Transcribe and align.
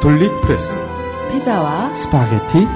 돌리프레스 0.00 0.78
피자와 1.30 1.94
스파게티 1.94 2.66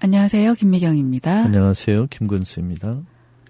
안녕하세요. 0.00 0.52
김미경입니다. 0.52 1.44
안녕하세요. 1.44 2.08
김근수입니다. 2.08 3.00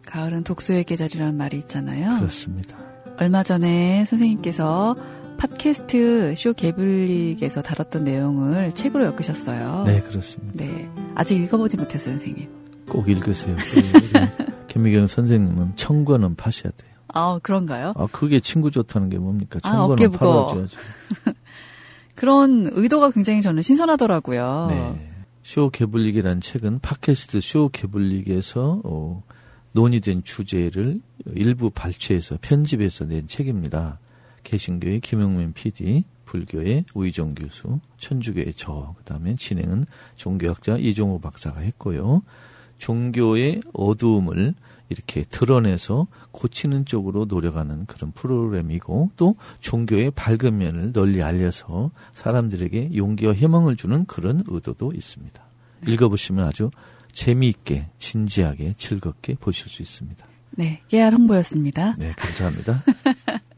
가을은 0.06 0.44
독서의 0.44 0.84
계절이라는 0.84 1.36
말이 1.36 1.58
있잖아요. 1.58 2.20
그렇습니다. 2.20 2.78
얼마 3.18 3.42
전에 3.42 4.04
선생님께서 4.04 4.94
팟캐스트 5.44 6.34
쇼 6.38 6.54
개블릭에서 6.54 7.60
다뤘던 7.60 8.04
내용을 8.04 8.72
책으로 8.72 9.04
엮으셨어요. 9.04 9.84
네, 9.84 10.00
그렇습니다. 10.00 10.64
네. 10.64 10.90
아직 11.14 11.38
읽어보지 11.38 11.76
못했어요, 11.76 12.14
선생님. 12.14 12.48
꼭 12.88 13.06
읽으세요. 13.06 13.54
김미경 14.68 15.06
선생님은 15.06 15.76
청구는 15.76 16.36
파셔야 16.36 16.72
돼요. 16.74 16.92
아, 17.08 17.38
그런가요? 17.42 17.92
아, 17.94 18.06
그게 18.10 18.40
친구 18.40 18.70
좋다는 18.70 19.10
게 19.10 19.18
뭡니까? 19.18 19.60
아, 19.64 19.70
청구는 19.70 20.12
무거워. 20.12 20.46
팔아줘야죠. 20.46 20.78
그런 22.16 22.70
의도가 22.72 23.10
굉장히 23.10 23.42
저는 23.42 23.60
신선하더라고요. 23.60 24.68
네. 24.70 25.10
쇼 25.42 25.68
개블릭이라는 25.68 26.40
책은 26.40 26.78
팟캐스트 26.78 27.40
쇼 27.42 27.68
개블릭에서 27.68 28.80
어, 28.82 29.22
논의된 29.72 30.24
주제를 30.24 31.02
일부 31.34 31.68
발췌해서 31.68 32.38
편집해서 32.40 33.04
낸 33.04 33.28
책입니다. 33.28 33.98
개신교의 34.44 35.00
김영민 35.00 35.52
PD, 35.52 36.04
불교의 36.24 36.84
우희정 36.94 37.34
교수, 37.34 37.80
천주교의 37.98 38.54
저, 38.56 38.94
그 38.96 39.04
다음에 39.04 39.34
진행은 39.36 39.86
종교학자 40.16 40.76
이종호 40.76 41.20
박사가 41.20 41.60
했고요. 41.60 42.22
종교의 42.78 43.62
어두움을 43.72 44.54
이렇게 44.90 45.24
드러내서 45.24 46.06
고치는 46.30 46.84
쪽으로 46.84 47.24
노력하는 47.24 47.86
그런 47.86 48.12
프로그램이고 48.12 49.10
또 49.16 49.36
종교의 49.60 50.10
밝은 50.12 50.58
면을 50.58 50.92
널리 50.92 51.22
알려서 51.22 51.90
사람들에게 52.12 52.94
용기와 52.94 53.32
희망을 53.34 53.76
주는 53.76 54.04
그런 54.04 54.42
의도도 54.46 54.92
있습니다. 54.92 55.42
읽어보시면 55.88 56.46
아주 56.46 56.70
재미있게, 57.12 57.88
진지하게, 57.98 58.74
즐겁게 58.76 59.34
보실 59.34 59.68
수 59.68 59.82
있습니다. 59.82 60.26
네. 60.56 60.82
깨알 60.88 61.14
홍보였습니다. 61.14 61.94
네, 61.98 62.12
감사합니다. 62.16 62.82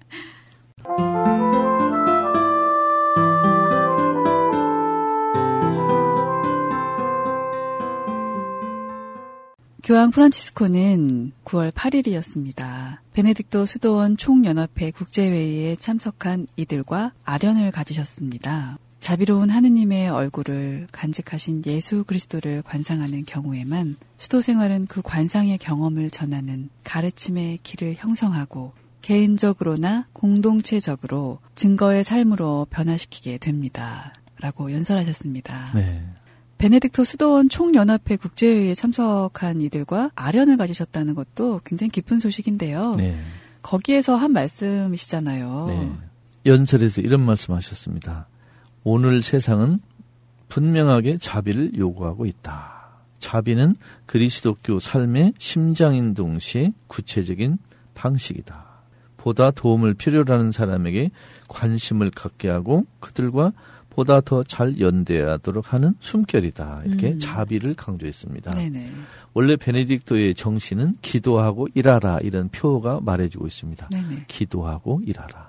교황 10.06 10.10
프란치스코는 10.10 11.32
9월 11.44 11.72
8일이었습니다. 11.72 12.98
베네딕토 13.14 13.66
수도원 13.66 14.16
총연합회 14.16 14.92
국제회의에 14.92 15.76
참석한 15.76 16.46
이들과 16.56 17.12
아련을 17.24 17.70
가지셨습니다. 17.72 18.78
자비로운 19.00 19.50
하느님의 19.50 20.10
얼굴을 20.10 20.86
간직하신 20.92 21.62
예수 21.66 22.04
그리스도를 22.04 22.62
관상하는 22.62 23.24
경우에만 23.24 23.96
수도 24.16 24.40
생활은 24.40 24.86
그 24.86 25.02
관상의 25.02 25.58
경험을 25.58 26.10
전하는 26.10 26.68
가르침의 26.84 27.58
길을 27.62 27.94
형성하고 27.96 28.72
개인적으로나 29.02 30.06
공동체적으로 30.12 31.38
증거의 31.54 32.04
삶으로 32.04 32.66
변화시키게 32.70 33.38
됩니다. 33.38 34.12
라고 34.38 34.70
연설하셨습니다. 34.70 35.72
네. 35.74 36.04
베네딕토 36.58 37.04
수도원 37.04 37.48
총연합회 37.48 38.16
국제회의에 38.16 38.74
참석한 38.74 39.60
이들과 39.60 40.10
아련을 40.14 40.56
가지셨다는 40.56 41.14
것도 41.14 41.60
굉장히 41.64 41.90
기쁜 41.90 42.18
소식인데요. 42.18 42.94
네. 42.96 43.18
거기에서 43.62 44.16
한 44.16 44.32
말씀이시잖아요. 44.32 45.66
네. 45.68 45.92
연설에서 46.46 47.02
이런 47.02 47.24
말씀하셨습니다. 47.24 48.28
오늘 48.84 49.20
세상은 49.20 49.80
분명하게 50.48 51.18
자비를 51.18 51.76
요구하고 51.76 52.24
있다. 52.24 52.76
자비는 53.18 53.74
그리스도교 54.06 54.78
삶의 54.78 55.34
심장인 55.38 56.14
동시에 56.14 56.72
구체적인 56.86 57.58
방식이다. 57.94 58.64
보다 59.16 59.50
도움을 59.50 59.94
필요로 59.94 60.32
하는 60.32 60.52
사람에게 60.52 61.10
관심을 61.48 62.12
갖게 62.12 62.48
하고 62.48 62.84
그들과 63.00 63.52
보다 63.96 64.20
더 64.20 64.44
잘 64.44 64.78
연대하도록 64.78 65.72
하는 65.72 65.94
숨결이다. 66.00 66.82
이렇게 66.84 67.12
음. 67.12 67.18
자비를 67.18 67.74
강조했습니다. 67.74 68.50
네네. 68.50 68.92
원래 69.32 69.56
베네딕토의 69.56 70.36
정신은 70.36 70.96
기도하고 71.00 71.66
일하라 71.74 72.18
이런 72.22 72.48
표가 72.50 73.00
말해주고 73.02 73.46
있습니다. 73.46 73.88
네네. 73.88 74.24
기도하고 74.28 75.00
일하라. 75.04 75.45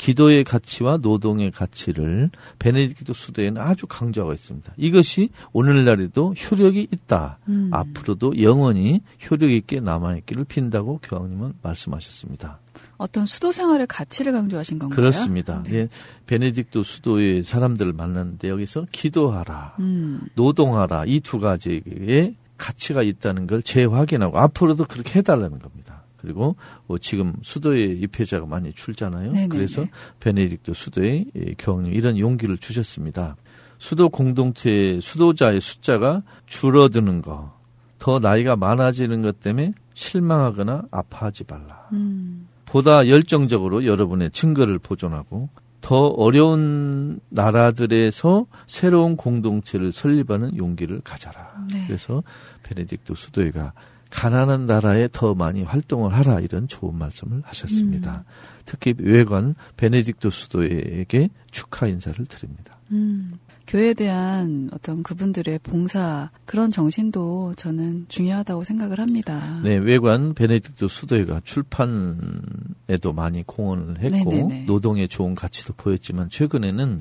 기도의 0.00 0.44
가치와 0.44 0.96
노동의 0.96 1.50
가치를 1.50 2.30
베네딕토 2.58 3.12
수도에는 3.12 3.60
아주 3.60 3.86
강조하고 3.86 4.32
있습니다. 4.32 4.72
이것이 4.78 5.28
오늘날에도 5.52 6.32
효력이 6.32 6.88
있다. 6.90 7.38
음. 7.50 7.68
앞으로도 7.70 8.40
영원히 8.40 9.02
효력 9.30 9.50
있게 9.50 9.80
남아있기를 9.80 10.44
빈다고 10.44 11.00
교황님은 11.02 11.52
말씀하셨습니다. 11.62 12.60
어떤 12.96 13.26
수도 13.26 13.52
생활의 13.52 13.86
가치를 13.88 14.32
강조하신 14.32 14.78
건가요? 14.78 14.96
그렇습니다. 14.96 15.62
네. 15.64 15.74
예, 15.76 15.88
베네딕토 16.26 16.82
수도의 16.82 17.44
사람들을 17.44 17.92
만났는데 17.92 18.48
여기서 18.48 18.86
기도하라, 18.92 19.76
음. 19.80 20.22
노동하라 20.34 21.04
이 21.06 21.20
두 21.20 21.38
가지의 21.38 22.36
가치가 22.56 23.02
있다는 23.02 23.46
걸 23.46 23.62
재확인하고 23.62 24.38
앞으로도 24.38 24.86
그렇게 24.86 25.18
해달라는 25.18 25.58
겁니다. 25.58 25.99
그리고 26.20 26.56
어, 26.86 26.98
지금 26.98 27.34
수도에 27.42 27.84
입회자가 27.84 28.46
많이 28.46 28.72
줄잖아요. 28.72 29.32
네네네. 29.32 29.48
그래서 29.48 29.86
베네딕토 30.20 30.74
수도의 30.74 31.26
예, 31.36 31.54
교황님 31.58 31.94
이런 31.94 32.18
용기를 32.18 32.58
주셨습니다. 32.58 33.36
수도 33.78 34.10
공동체 34.10 34.98
수도자의 35.00 35.60
숫자가 35.60 36.22
줄어드는 36.46 37.22
거, 37.22 37.58
더 37.98 38.18
나이가 38.18 38.56
많아지는 38.56 39.22
것 39.22 39.40
때문에 39.40 39.72
실망하거나 39.94 40.84
아파하지 40.90 41.44
말라. 41.48 41.88
음. 41.92 42.46
보다 42.66 43.08
열정적으로 43.08 43.84
여러분의 43.84 44.30
증거를 44.30 44.78
보존하고 44.78 45.48
더 45.80 45.96
어려운 45.96 47.20
나라들에서 47.30 48.46
새로운 48.66 49.16
공동체를 49.16 49.92
설립하는 49.92 50.56
용기를 50.56 51.00
가져라. 51.02 51.64
네. 51.72 51.84
그래서 51.86 52.22
베네딕토 52.62 53.16
수도회가 53.16 53.72
가난한 54.10 54.66
나라에 54.66 55.08
더 55.12 55.34
많이 55.34 55.62
활동을 55.62 56.12
하라 56.12 56.40
이런 56.40 56.68
좋은 56.68 56.96
말씀을 56.96 57.42
하셨습니다. 57.44 58.24
음. 58.26 58.32
특히 58.64 58.94
외관 58.98 59.54
베네딕토 59.76 60.30
수도회에게 60.30 61.30
축하 61.50 61.86
인사를 61.86 62.24
드립니다. 62.26 62.76
음. 62.90 63.38
교회에 63.66 63.94
대한 63.94 64.68
어떤 64.72 65.04
그분들의 65.04 65.60
봉사 65.62 66.30
그런 66.44 66.72
정신도 66.72 67.54
저는 67.56 68.06
중요하다고 68.08 68.64
생각을 68.64 68.98
합니다. 68.98 69.60
네, 69.62 69.76
외관 69.76 70.34
베네딕토 70.34 70.88
수도회가 70.88 71.40
출판에도 71.44 73.12
많이 73.14 73.44
공헌을 73.44 74.00
했고 74.00 74.30
네네네. 74.30 74.64
노동에 74.64 75.06
좋은 75.06 75.36
가치도 75.36 75.74
보였지만 75.74 76.30
최근에는 76.30 77.00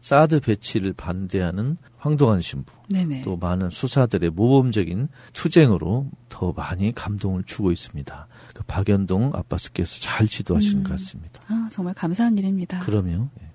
사드 0.00 0.40
배치를 0.40 0.92
반대하는 0.94 1.76
황동안 1.98 2.40
신부 2.40 2.72
네네. 2.88 3.22
또 3.22 3.36
많은 3.36 3.70
수사들의 3.70 4.30
모범적인 4.30 5.08
투쟁으로 5.32 6.10
더 6.28 6.52
많이 6.52 6.94
감동을 6.94 7.44
주고 7.44 7.70
있습니다. 7.70 8.26
그 8.54 8.62
박연동 8.64 9.32
아빠스께서 9.34 10.00
잘 10.00 10.26
지도하시는 10.26 10.78
음. 10.78 10.84
것 10.84 10.90
같습니다. 10.92 11.40
아, 11.48 11.68
정말 11.70 11.94
감사한 11.94 12.38
일입니다. 12.38 12.80
그럼요. 12.80 13.28
예. 13.40 13.50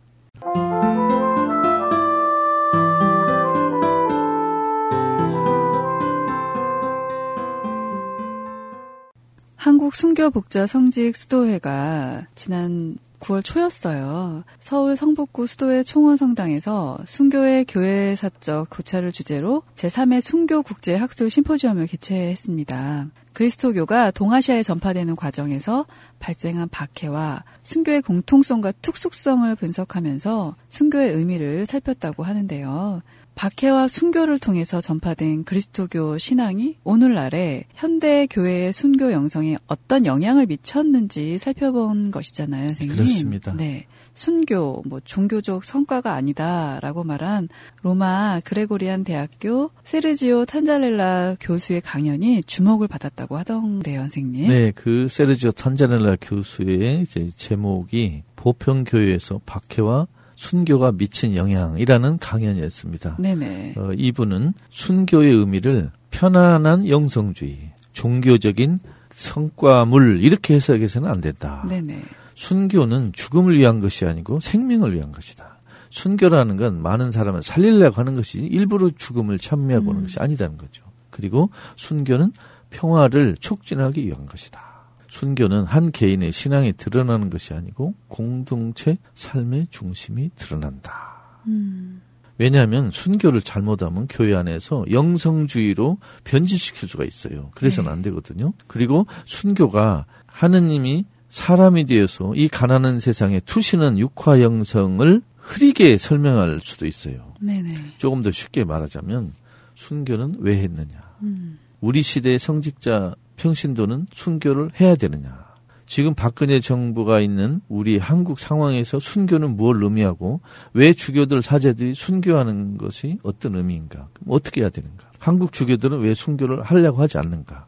한국 9.55 9.95
순교복자 9.95 10.67
성직 10.67 11.17
수도회가 11.17 12.27
지난 12.35 12.99
9월 13.19 13.43
초였어요. 13.43 14.43
서울 14.59 14.95
성북구 14.95 15.47
수도회 15.47 15.83
총원성당에서 15.83 16.99
순교의 17.05 17.65
교회 17.65 18.15
사적 18.15 18.67
교차를 18.71 19.11
주제로 19.11 19.63
제3회 19.75 20.21
순교 20.21 20.63
국제 20.63 20.95
학술 20.95 21.29
심포지엄을 21.29 21.87
개최했습니다. 21.87 23.07
그리스도교가 23.33 24.11
동아시아에 24.11 24.63
전파되는 24.63 25.15
과정에서 25.15 25.85
발생한 26.19 26.69
박해와 26.69 27.43
순교의 27.63 28.01
공통성과 28.01 28.71
특수성을 28.81 29.53
분석하면서 29.55 30.55
순교의 30.69 31.13
의미를 31.13 31.65
살폈다고 31.65 32.23
하는데요. 32.23 33.01
박해와 33.35 33.87
순교를 33.87 34.39
통해서 34.39 34.81
전파된 34.81 35.43
그리스도교 35.43 36.17
신앙이 36.17 36.77
오늘날의 36.83 37.65
현대 37.75 38.27
교회의 38.27 38.73
순교 38.73 39.11
영성에 39.11 39.57
어떤 39.67 40.05
영향을 40.05 40.45
미쳤는지 40.45 41.37
살펴본 41.37 42.11
것이잖아요, 42.11 42.67
선생님. 42.69 42.95
그렇습니다. 42.95 43.53
네. 43.53 43.85
순교, 44.15 44.83
뭐 44.85 45.01
종교적 45.03 45.65
성과가 45.65 46.13
아니다라고 46.13 47.03
말한 47.03 47.49
로마 47.81 48.39
그레고리안 48.45 49.03
대학교 49.03 49.71
세르지오 49.83 50.45
탄자렐라 50.45 51.35
교수의 51.41 51.81
강연이 51.81 52.41
주목을 52.43 52.87
받았다고 52.87 53.35
하던데요, 53.35 53.99
선생님. 53.99 54.47
네, 54.47 54.71
그 54.71 55.07
세르지오 55.09 55.51
탄자렐라 55.51 56.15
교수의 56.21 57.05
제목이 57.35 58.23
보편교회에서 58.37 59.41
박해와 59.45 60.07
순교가 60.35 60.93
미친 60.93 61.35
영향이라는 61.35 62.19
강연이었습니다. 62.19 63.17
네네. 63.19 63.73
어, 63.77 63.91
이분은 63.95 64.53
순교의 64.69 65.33
의미를 65.33 65.91
편안한 66.11 66.87
영성주의, 66.87 67.71
종교적인 67.93 68.79
성과물 69.15 70.21
이렇게 70.21 70.55
해석해서는 70.55 71.09
안 71.09 71.21
된다. 71.21 71.65
네네. 71.67 72.01
순교는 72.35 73.13
죽음을 73.13 73.57
위한 73.57 73.79
것이 73.79 74.05
아니고 74.05 74.41
생명을 74.41 74.93
위한 74.93 75.11
것이다. 75.11 75.55
순교라는 75.89 76.57
건 76.57 76.81
많은 76.81 77.11
사람을 77.11 77.41
살리려고 77.41 77.95
하는 77.95 78.15
것이 78.15 78.39
일부러 78.39 78.89
죽음을 78.89 79.39
참여하고 79.39 79.91
하는 79.91 80.01
음. 80.01 80.03
것이 80.03 80.19
아니다는 80.19 80.57
거죠. 80.57 80.83
그리고 81.09 81.49
순교는 81.77 82.33
평화를 82.69 83.37
촉진하기 83.39 84.05
위한 84.05 84.25
것이다. 84.25 84.74
순교는 85.15 85.63
한 85.63 85.93
개인의 85.93 86.33
신앙이 86.33 86.73
드러나는 86.73 87.29
것이 87.29 87.53
아니고 87.53 87.93
공동체 88.09 88.97
삶의 89.13 89.67
중심이 89.71 90.29
드러난다. 90.35 91.39
음. 91.47 92.01
왜냐하면 92.37 92.91
순교를 92.91 93.41
잘못하면 93.41 94.07
교회 94.09 94.35
안에서 94.35 94.83
영성주의로 94.91 95.99
변질시킬 96.25 96.89
수가 96.89 97.05
있어요. 97.05 97.51
그래서는 97.55 97.87
네. 97.87 97.93
안 97.93 98.01
되거든요. 98.01 98.51
그리고 98.67 99.07
순교가 99.23 100.05
하느님이 100.25 101.05
사람이 101.29 101.85
되어서 101.85 102.33
이 102.35 102.49
가난한 102.49 102.99
세상에 102.99 103.39
투시는 103.39 103.97
육화 103.97 104.41
영성을 104.41 105.21
흐리게 105.37 105.95
설명할 105.97 106.59
수도 106.61 106.85
있어요. 106.85 107.35
네네. 107.39 107.69
조금 107.99 108.21
더 108.21 108.31
쉽게 108.31 108.65
말하자면 108.65 109.33
순교는 109.75 110.35
왜 110.39 110.57
했느냐? 110.57 110.99
음. 111.23 111.57
우리 111.79 112.01
시대의 112.01 112.37
성직자 112.37 113.15
평신도는 113.37 114.07
순교를 114.11 114.71
해야 114.79 114.95
되느냐? 114.95 115.45
지금 115.87 116.15
박근혜 116.15 116.59
정부가 116.59 117.19
있는 117.19 117.61
우리 117.67 117.99
한국 117.99 118.39
상황에서 118.39 118.99
순교는 118.99 119.55
무엇을 119.55 119.83
의미하고 119.83 120.41
왜 120.73 120.93
주교들 120.93 121.43
사제들이 121.43 121.93
순교하는 121.93 122.77
것이 122.77 123.19
어떤 123.21 123.55
의미인가? 123.55 124.07
어떻게 124.27 124.61
해야 124.61 124.69
되는가? 124.69 125.05
한국 125.19 125.51
주교들은 125.51 125.99
왜 125.99 126.13
순교를 126.13 126.63
하려고 126.63 127.01
하지 127.01 127.17
않는가? 127.19 127.67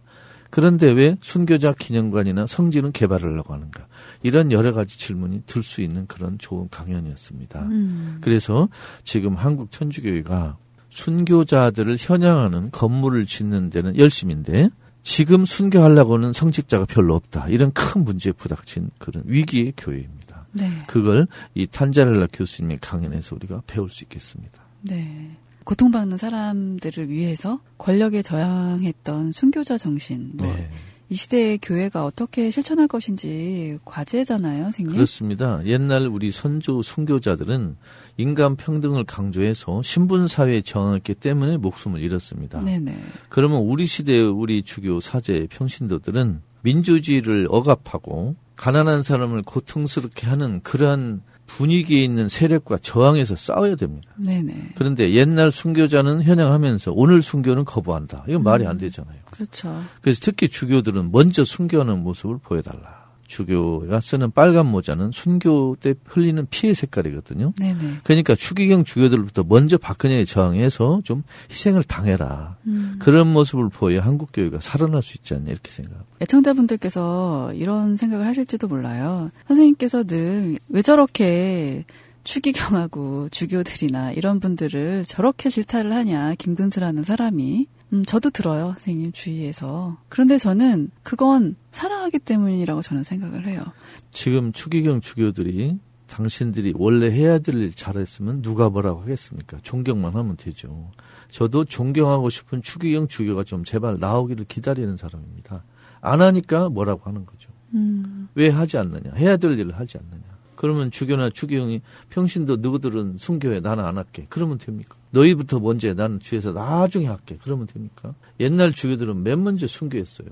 그런데 0.50 0.90
왜 0.90 1.18
순교자 1.22 1.74
기념관이나 1.78 2.48
성지는 2.48 2.92
개발하려고 2.92 3.54
하는가? 3.54 3.86
이런 4.24 4.52
여러 4.52 4.72
가지 4.72 4.98
질문이 4.98 5.44
들 5.46 5.62
수 5.62 5.82
있는 5.82 6.08
그런 6.08 6.38
좋은 6.40 6.70
강연이었습니다. 6.70 7.62
음. 7.64 8.18
그래서 8.22 8.70
지금 9.04 9.36
한국 9.36 9.72
천주교회가 9.72 10.58
순교자들을 10.90 11.98
현양하는 12.00 12.72
건물을 12.72 13.26
짓는 13.26 13.70
데는 13.70 13.98
열심인데 13.98 14.70
지금 15.08 15.46
순교하려고는 15.46 16.34
성직자가 16.34 16.84
별로 16.84 17.16
없다. 17.16 17.48
이런 17.48 17.72
큰 17.72 18.04
문제에 18.04 18.34
부닥친 18.34 18.90
그런 18.98 19.24
위기의 19.26 19.72
교회입니다. 19.78 20.48
네. 20.52 20.70
그걸 20.86 21.28
이 21.56 21.66
탄자렐라 21.66 22.28
교수님의 22.34 22.80
강연에서 22.82 23.38
우리가 23.38 23.62
배울 23.68 23.90
수 23.90 24.04
있겠습니다. 24.04 24.62
네. 24.82 25.32
고통받는 25.64 26.18
사람들을 26.18 27.10
위해서 27.10 27.62
권력에 27.78 28.22
저항했던 28.22 29.32
순교자 29.32 29.78
정신, 29.78 30.32
뭐 30.34 30.46
네. 30.54 30.70
이 31.10 31.16
시대의 31.16 31.60
교회가 31.62 32.04
어떻게 32.04 32.52
실천할 32.52 32.88
것인지 32.88 33.80
과제잖아요, 33.86 34.64
선생님. 34.64 34.94
그렇습니다. 34.94 35.62
옛날 35.66 36.08
우리 36.08 36.32
선조 36.32 36.82
순교자들은 36.82 37.78
인간 38.18 38.56
평등을 38.58 39.06
강조해서 39.06 39.82
신분 39.84 40.28
사회에 40.28 40.62
저항했기 40.62 41.16
때문에 41.16 41.58
목숨을 41.58 42.02
잃었습니다. 42.02 42.62
네네. 42.62 42.98
그러면 43.30 43.62
우리 43.62 43.86
시대의 43.86 44.28
우리 44.28 44.64
주교 44.64 45.00
사제 45.00 45.48
평신도들은 45.50 46.42
민주주의를 46.62 47.48
억압하고 47.50 48.36
가난한 48.58 49.04
사람을 49.04 49.44
고통스럽게 49.44 50.28
하는 50.28 50.62
그러한 50.62 51.22
분위기에 51.48 52.04
있는 52.04 52.30
세력과 52.30 52.78
저항해서 52.78 53.36
싸워야 53.36 53.76
됩니다. 53.76 54.12
네네. 54.18 54.74
그런데 54.76 55.14
옛날 55.14 55.52
순교자는 55.52 56.22
현양하면서 56.22 56.92
오늘 56.94 57.24
순교는 57.24 57.66
거부한다. 57.66 58.26
이건 58.28 58.44
말이 58.44 58.68
안 58.68 58.78
되잖아요. 58.78 59.18
그렇죠. 59.32 59.82
그래서 60.02 60.20
특히 60.22 60.50
주교들은 60.50 61.12
먼저 61.12 61.44
순교하는 61.44 62.04
모습을 62.04 62.38
보여달라. 62.38 63.07
주교가 63.28 64.00
쓰는 64.00 64.32
빨간 64.32 64.66
모자는 64.66 65.12
순교 65.12 65.78
때 65.80 65.94
흘리는 66.06 66.48
피의 66.50 66.74
색깔이거든요. 66.74 67.54
네네. 67.60 68.00
그러니까 68.04 68.36
추기경 68.36 68.84
주교들부터 68.84 69.44
먼저 69.48 69.78
박근혜에 69.78 70.26
저항해서 70.26 71.02
좀 71.04 71.24
희생을 71.52 71.84
당해라. 71.84 72.58
음. 72.66 72.96
그런 73.00 73.32
모습을 73.32 73.70
보여 73.70 74.00
한국 74.00 74.30
교회가 74.34 74.60
살아날 74.62 75.02
수 75.02 75.18
있지 75.18 75.34
않냐 75.34 75.52
이렇게 75.52 75.72
생각합니다. 75.72 76.08
애청자분들께서 76.22 77.54
이런 77.54 77.96
생각을 77.96 78.26
하실지도 78.26 78.68
몰라요. 78.68 79.30
선생님께서 79.48 80.04
늘 80.04 80.58
왜 80.70 80.82
저렇게 80.82 81.86
추기경하고 82.24 83.30
주교들이나 83.30 84.12
이런 84.12 84.40
분들을 84.40 85.06
저렇게 85.06 85.50
질타를 85.50 85.94
하냐, 85.94 86.36
김근수라는 86.36 87.04
사람이. 87.04 87.68
음, 87.94 88.04
저도 88.06 88.30
들어요, 88.32 88.68
선생님 88.78 89.12
주위에서. 89.14 89.98
그런데 90.10 90.38
저는 90.38 90.92
그건 91.04 91.56
사랑하기 91.72 92.20
때문이라고 92.20 92.82
저는 92.82 93.04
생각을 93.04 93.48
해요. 93.48 93.64
지금 94.12 94.52
추기경 94.52 95.00
주교들이 95.02 95.80
당신들이 96.08 96.74
원래 96.78 97.10
해야 97.12 97.38
될 97.40 97.56
일 97.56 97.74
잘했으면 97.74 98.42
누가 98.42 98.70
뭐라고 98.70 99.02
하겠습니까? 99.02 99.58
존경만 99.64 100.14
하면 100.16 100.38
되죠. 100.38 100.92
저도 101.30 101.66
존경하고 101.66 102.30
싶은 102.30 102.62
추기경 102.62 103.08
주교가 103.08 103.44
좀 103.44 103.64
제발 103.66 103.98
나오기를 104.00 104.46
기다리는 104.46 104.96
사람입니다. 104.98 105.64
안 106.02 106.22
하니까 106.22 106.70
뭐라고 106.70 107.02
하는 107.10 107.26
거죠. 107.26 107.50
음, 107.74 108.30
왜 108.36 108.50
하지 108.50 108.78
않느냐? 108.78 109.12
해야 109.16 109.36
될 109.38 109.60
일을 109.60 109.78
하지 109.78 109.98
않느냐? 109.98 110.24
그러면 110.56 110.90
주교나 110.92 111.30
추기경이 111.30 111.82
평신도 112.10 112.58
너희들은 112.58 113.18
순교해 113.18 113.60
나는 113.60 113.84
안 113.86 113.98
할게. 113.98 114.26
그러면 114.30 114.58
됩니까? 114.58 114.96
너희부터 115.18 115.60
먼저 115.60 115.88
해 115.88 115.94
나는 115.94 116.20
뒤에서 116.20 116.52
나중에 116.52 117.08
할게. 117.08 117.38
그러면 117.44 117.66
됩니까? 117.66 118.14
옛날 118.40 118.72
주교들은 118.72 119.24
맨 119.24 119.44
먼저 119.44 119.66
순교했어요. 119.68 120.28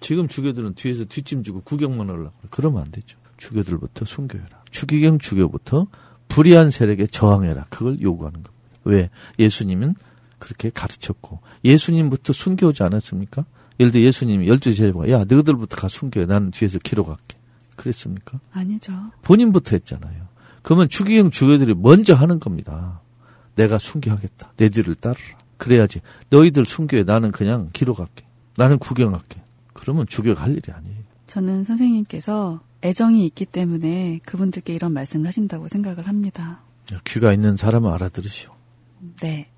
지금 0.00 0.28
주교들은 0.28 0.74
뒤에서 0.74 1.04
뒷짐 1.04 1.44
지고 1.44 1.60
구경만 1.60 2.08
하려고. 2.08 2.32
그러면 2.48 2.82
안 2.82 2.90
되죠. 2.90 3.18
주교들부터 3.36 4.06
순교해라. 4.06 4.64
추기경 4.70 5.18
주교부터 5.18 5.86
불의한 6.28 6.70
세력에 6.70 7.06
저항해라. 7.06 7.66
그걸 7.68 8.00
요구하는 8.00 8.42
겁니다. 8.42 8.50
왜? 8.84 9.10
예수님은 9.38 9.94
그렇게 10.38 10.70
가르쳤고 10.70 11.40
예수님부터 11.64 12.32
순교하지 12.32 12.82
않았습니까? 12.82 13.44
예를 13.78 13.92
들어 13.92 14.04
예수님이 14.04 14.48
열두 14.48 14.74
제자가 14.74 15.10
야 15.10 15.24
너희들부터 15.24 15.76
가 15.76 15.88
순교해. 15.88 16.26
나는 16.26 16.50
뒤에서 16.50 16.78
기록할게. 16.78 17.36
그랬습니까? 17.76 18.40
아니죠. 18.52 18.92
본인부터 19.22 19.76
했잖아요. 19.76 20.28
그러면 20.62 20.88
추기경 20.88 21.30
주교들이 21.30 21.74
먼저 21.74 22.14
하는 22.14 22.40
겁니다. 22.40 23.00
내가 23.60 23.78
순교하겠다. 23.78 24.54
내 24.56 24.70
뒤를 24.70 24.94
따르라. 24.94 25.20
그래야지. 25.58 26.00
너희들 26.30 26.64
순교해. 26.64 27.04
나는 27.04 27.30
그냥 27.30 27.68
기록할게. 27.74 28.24
나는 28.56 28.78
구경할게. 28.78 29.42
그러면 29.74 30.06
할 30.40 30.52
일이 30.52 30.72
아니에요. 30.72 30.96
저는 31.26 31.64
선생님께서 31.64 32.60
애정이 32.82 33.26
있기 33.26 33.44
때문에 33.44 34.20
그분들께 34.24 34.72
이런 34.74 34.92
말씀을 34.92 35.26
하신다고 35.26 35.68
생각을 35.68 36.08
합니다. 36.08 36.62
귀가 37.04 37.32
있는 37.32 37.56
사람은 37.56 37.92
알아들으시오. 37.92 38.50
네. 39.20 39.50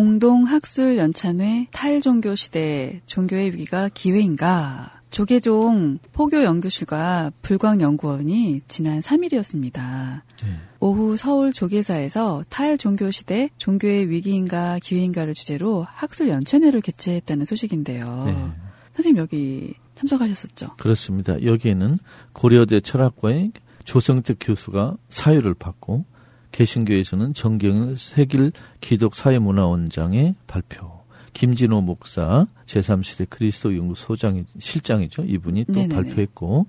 공동 0.00 0.44
학술 0.44 0.96
연찬회 0.96 1.66
탈종교 1.72 2.34
시대 2.34 3.02
종교의 3.04 3.52
위기가 3.52 3.90
기회인가? 3.92 5.02
조계종 5.10 5.98
포교 6.14 6.42
연구실과 6.42 7.30
불광 7.42 7.82
연구원이 7.82 8.62
지난 8.66 9.00
3일이었습니다. 9.00 10.22
네. 10.42 10.48
오후 10.78 11.18
서울 11.18 11.52
조계사에서 11.52 12.44
탈종교 12.48 13.10
시대 13.10 13.50
종교의 13.58 14.08
위기인가 14.08 14.78
기회인가를 14.82 15.34
주제로 15.34 15.86
학술 15.86 16.30
연찬회를 16.30 16.80
개최했다는 16.80 17.44
소식인데요. 17.44 18.24
네. 18.24 18.52
선생님 18.94 19.20
여기 19.20 19.74
참석하셨었죠? 19.96 20.76
그렇습니다. 20.78 21.42
여기에는 21.44 21.98
고려대 22.32 22.80
철학과의 22.80 23.52
조성택 23.84 24.38
교수가 24.40 24.96
사유를 25.10 25.52
받고 25.52 26.06
개신교에서는 26.52 27.34
정경일 27.34 27.96
세길 27.98 28.52
기독 28.80 29.14
사회문화원장의 29.14 30.34
발표, 30.46 31.00
김진호 31.32 31.80
목사 31.80 32.46
제3시대 32.66 33.28
그리스도 33.28 33.76
연구 33.76 33.94
소장이 33.94 34.44
실장이죠. 34.58 35.24
이분이 35.24 35.66
또 35.66 35.72
네네네. 35.72 35.94
발표했고 35.94 36.66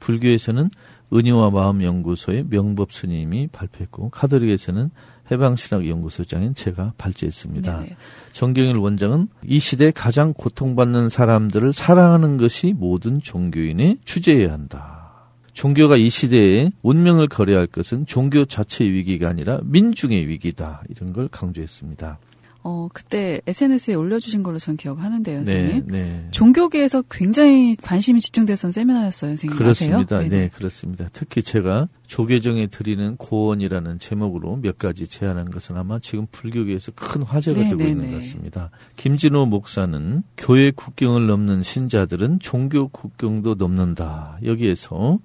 불교에서는 0.00 0.70
은유와 1.12 1.50
마음 1.50 1.82
연구소의 1.82 2.46
명법 2.48 2.92
스님이 2.92 3.48
발표했고 3.48 4.10
카톨릭에서는 4.10 4.90
해방신학 5.30 5.88
연구소장인 5.88 6.54
제가 6.54 6.92
발제했습니다. 6.98 7.78
네네. 7.78 7.96
정경일 8.32 8.76
원장은 8.76 9.28
이 9.46 9.58
시대 9.58 9.90
가장 9.90 10.34
고통받는 10.34 11.08
사람들을 11.08 11.72
사랑하는 11.72 12.36
것이 12.36 12.74
모든 12.76 13.20
종교인의 13.20 13.98
주제여야 14.04 14.52
한다. 14.52 15.03
종교가 15.54 15.96
이 15.96 16.10
시대에 16.10 16.70
운명을 16.82 17.28
거래할 17.28 17.62
야 17.62 17.66
것은 17.66 18.06
종교 18.06 18.44
자체의 18.44 18.92
위기가 18.92 19.28
아니라 19.28 19.60
민중의 19.64 20.28
위기다. 20.28 20.82
이런 20.90 21.12
걸 21.12 21.28
강조했습니다. 21.28 22.18
어, 22.66 22.88
그때 22.92 23.40
SNS에 23.46 23.94
올려주신 23.94 24.42
걸로 24.42 24.58
전 24.58 24.76
기억하는데요, 24.76 25.44
네, 25.44 25.60
선생님. 25.60 25.86
네. 25.86 26.26
종교계에서 26.30 27.02
굉장히 27.10 27.76
관심이 27.76 28.20
집중됐던 28.20 28.72
세미나였어요, 28.72 29.30
선생님. 29.32 29.56
그렇습니다. 29.58 30.16
아세요? 30.16 30.30
네, 30.30 30.48
그렇습니다. 30.48 31.08
특히 31.12 31.42
제가 31.42 31.88
조계정에 32.14 32.68
드리는 32.68 33.16
고언이라는 33.16 33.98
제목으로 33.98 34.58
몇 34.62 34.78
가지 34.78 35.08
제안한 35.08 35.50
것은 35.50 35.76
아마 35.76 35.98
지금 35.98 36.28
불교계에서 36.30 36.92
큰 36.94 37.24
화제가 37.24 37.58
네, 37.58 37.68
되고 37.70 37.82
네, 37.82 37.88
있는 37.88 38.04
네. 38.04 38.12
것 38.12 38.18
같습니다. 38.18 38.70
김진호 38.94 39.46
목사는 39.46 40.22
교회 40.36 40.70
국경을 40.70 41.26
넘는 41.26 41.64
신자들은 41.64 42.38
종교 42.38 42.86
국경도 42.86 43.56
넘는다. 43.56 44.38
여기에서 44.44 45.18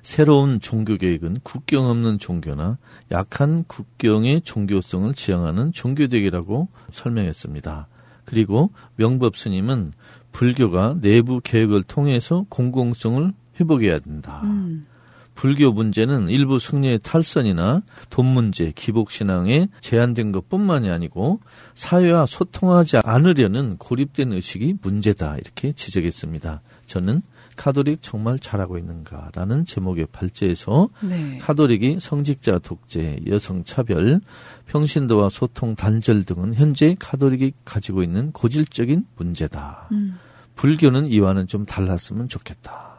새로운 0.00 0.60
종교 0.60 0.96
계획은 0.96 1.40
국경 1.42 1.84
없는 1.84 2.18
종교나 2.18 2.78
약한 3.10 3.64
국경의 3.64 4.40
종교성을 4.40 5.12
지향하는 5.12 5.72
종교대계라고 5.72 6.68
설명했습니다. 6.90 7.86
그리고 8.24 8.70
명법 8.96 9.36
스님은 9.36 9.92
불교가 10.32 10.96
내부 11.02 11.42
계획을 11.44 11.82
통해서 11.82 12.46
공공성을 12.48 13.30
회복해야 13.60 13.98
된다. 13.98 14.40
음, 14.44 14.86
불교 15.34 15.72
문제는 15.72 16.28
일부 16.28 16.58
승려의 16.58 17.00
탈선이나 17.02 17.82
돈 18.10 18.26
문제, 18.26 18.72
기복신앙에 18.74 19.68
제한된 19.80 20.32
것 20.32 20.48
뿐만이 20.48 20.90
아니고 20.90 21.40
사회와 21.74 22.26
소통하지 22.26 22.98
않으려는 23.04 23.76
고립된 23.78 24.32
의식이 24.32 24.76
문제다. 24.82 25.36
이렇게 25.36 25.72
지적했습니다. 25.72 26.60
저는 26.86 27.22
카톨릭 27.56 27.98
정말 28.00 28.38
잘하고 28.38 28.78
있는가라는 28.78 29.66
제목의 29.66 30.06
발제에서 30.12 30.88
네. 31.02 31.38
카톨릭이 31.38 31.98
성직자 32.00 32.60
독재, 32.60 33.20
여성 33.28 33.64
차별, 33.64 34.20
평신도와 34.66 35.28
소통 35.28 35.74
단절 35.74 36.24
등은 36.24 36.54
현재 36.54 36.96
카톨릭이 36.98 37.52
가지고 37.64 38.02
있는 38.02 38.32
고질적인 38.32 39.04
문제다. 39.16 39.88
음, 39.92 40.18
불교는 40.54 41.08
이와는 41.08 41.48
좀 41.48 41.66
달랐으면 41.66 42.28
좋겠다. 42.28 42.89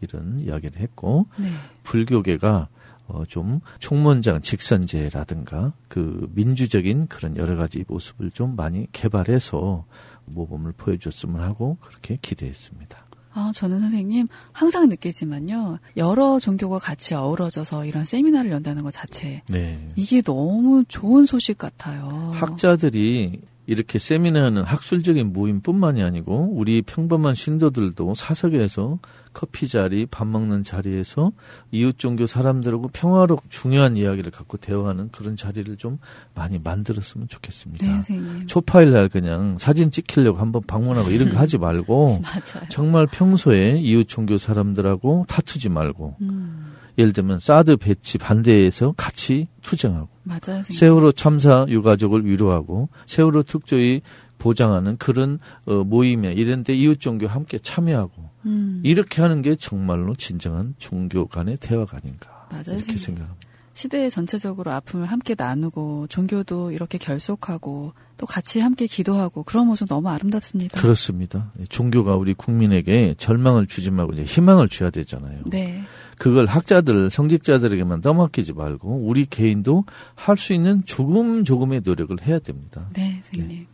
이런 0.00 0.40
이야기를 0.40 0.80
했고 0.80 1.26
네. 1.38 1.48
불교계가 1.84 2.68
어, 3.08 3.24
좀 3.26 3.60
총무원장 3.78 4.42
직선제라든가 4.42 5.72
그 5.88 6.28
민주적인 6.34 7.06
그런 7.08 7.36
여러 7.36 7.56
가지 7.56 7.84
모습을 7.88 8.30
좀 8.30 8.54
많이 8.54 8.86
개발해서 8.92 9.84
모범을 10.26 10.72
보여줬으면 10.76 11.40
하고 11.40 11.78
그렇게 11.80 12.18
기대했습니다. 12.20 13.08
아, 13.32 13.52
저는 13.54 13.80
선생님 13.80 14.26
항상 14.52 14.88
느끼지만요. 14.88 15.78
여러 15.96 16.38
종교가 16.38 16.78
같이 16.78 17.14
어우러져서 17.14 17.84
이런 17.84 18.04
세미나를 18.04 18.50
연다는 18.50 18.82
것 18.82 18.92
자체 18.92 19.42
네. 19.48 19.86
이게 19.96 20.20
너무 20.22 20.84
좋은 20.88 21.24
소식 21.24 21.56
같아요. 21.56 22.32
학자들이 22.34 23.40
이렇게 23.68 23.98
세미나는 23.98 24.62
학술적인 24.64 25.34
모임뿐만이 25.34 26.02
아니고 26.02 26.52
우리 26.54 26.80
평범한 26.80 27.34
신도들도 27.34 28.14
사석에서 28.14 28.98
커피 29.34 29.68
자리, 29.68 30.06
밥 30.06 30.26
먹는 30.26 30.62
자리에서 30.62 31.32
이웃 31.70 31.98
종교 31.98 32.24
사람들하고 32.24 32.88
평화롭고 32.88 33.44
중요한 33.50 33.98
이야기를 33.98 34.32
갖고 34.32 34.56
대화하는 34.56 35.10
그런 35.10 35.36
자리를 35.36 35.76
좀 35.76 35.98
많이 36.34 36.58
만들었으면 36.58 37.28
좋겠습니다. 37.28 37.86
네, 37.86 37.92
선생님. 37.92 38.46
초파일 38.46 38.90
날 38.92 39.10
그냥 39.10 39.58
사진 39.58 39.90
찍히려고 39.90 40.38
한번 40.38 40.62
방문하고 40.66 41.10
이런 41.10 41.28
거 41.28 41.36
하지 41.38 41.58
말고. 41.58 42.22
정말 42.70 43.06
평소에 43.06 43.78
이웃 43.80 44.08
종교 44.08 44.38
사람들하고 44.38 45.26
다투지 45.28 45.68
말고 45.68 46.16
음, 46.22 46.72
예를 46.98 47.12
들면 47.12 47.38
사드 47.38 47.76
배치 47.76 48.18
반대해서 48.18 48.92
같이 48.96 49.46
투쟁하고 49.62 50.08
맞아요. 50.24 50.62
세월호 50.64 51.12
참사 51.12 51.64
유가족을 51.68 52.26
위로하고 52.26 52.88
세월호 53.06 53.44
특조위 53.44 54.02
보장하는 54.38 54.96
그런 54.98 55.38
어, 55.66 55.84
모임에 55.84 56.32
이런 56.32 56.64
데 56.64 56.74
이웃 56.74 57.00
종교 57.00 57.26
함께 57.26 57.58
참여하고 57.58 58.28
음, 58.46 58.80
이렇게 58.84 59.22
하는 59.22 59.42
게 59.42 59.56
정말로 59.56 60.14
진정한 60.14 60.74
종교 60.78 61.26
간의 61.26 61.56
대화가 61.60 61.98
아닌가 62.02 62.46
맞아요, 62.50 62.62
이렇게 62.66 62.92
선생님. 62.92 62.98
생각합니다. 62.98 63.48
시대의 63.74 64.10
전체적으로 64.10 64.72
아픔을 64.72 65.06
함께 65.06 65.36
나누고 65.38 66.08
종교도 66.08 66.72
이렇게 66.72 66.98
결속하고 66.98 67.92
또 68.16 68.26
같이 68.26 68.58
함께 68.58 68.88
기도하고 68.88 69.44
그런 69.44 69.68
모습 69.68 69.88
너무 69.88 70.08
아름답습니다. 70.08 70.80
그렇습니다. 70.80 71.52
종교가 71.68 72.16
우리 72.16 72.34
국민에게 72.34 73.14
절망을 73.18 73.68
주지 73.68 73.92
말고 73.92 74.14
이제 74.14 74.24
희망을 74.24 74.68
줘야 74.68 74.90
되잖아요. 74.90 75.42
네. 75.46 75.84
그걸 76.18 76.46
학자들, 76.46 77.10
성직자들에게만 77.10 78.00
떠맡기지 78.00 78.52
말고 78.52 79.06
우리 79.06 79.24
개인도 79.26 79.84
할 80.14 80.36
수 80.36 80.52
있는 80.52 80.82
조금 80.84 81.44
조금의 81.44 81.82
노력을 81.84 82.16
해야 82.26 82.38
됩니다. 82.38 82.88
네, 82.94 83.20
선생님. 83.24 83.66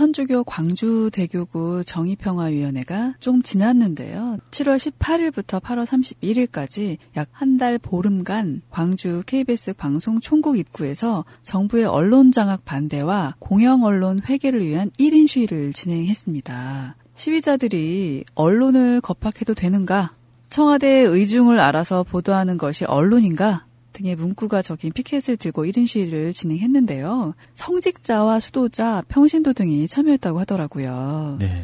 천주교 0.00 0.44
광주대교구 0.44 1.84
정의평화위원회가 1.84 3.16
좀 3.20 3.42
지났는데요. 3.42 4.38
7월 4.50 4.78
18일부터 4.78 5.60
8월 5.60 5.84
31일까지 5.84 6.96
약 7.18 7.28
한 7.38 7.58
달 7.58 7.76
보름간 7.78 8.62
광주 8.70 9.22
KBS 9.26 9.74
방송 9.74 10.18
총국 10.20 10.56
입구에서 10.56 11.26
정부의 11.42 11.84
언론 11.84 12.32
장악 12.32 12.64
반대와 12.64 13.34
공영 13.40 13.84
언론 13.84 14.22
회개를 14.26 14.64
위한 14.64 14.90
1인 14.98 15.28
시위를 15.28 15.74
진행했습니다. 15.74 16.96
시위자들이 17.14 18.24
언론을 18.34 19.02
겁박해도 19.02 19.52
되는가? 19.52 20.14
청와대의 20.48 21.08
의중을 21.08 21.60
알아서 21.60 22.04
보도하는 22.04 22.56
것이 22.56 22.86
언론인가? 22.86 23.66
등의 23.92 24.16
문구가 24.16 24.62
적힌 24.62 24.92
피켓을 24.92 25.36
들고 25.36 25.64
1인 25.64 25.86
시위를 25.86 26.32
진행했는데요. 26.32 27.34
성직자와 27.54 28.40
수도자, 28.40 29.02
평신도 29.08 29.52
등이 29.52 29.88
참여했다고 29.88 30.40
하더라고요. 30.40 31.36
네. 31.38 31.62